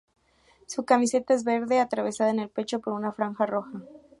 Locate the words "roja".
3.45-3.83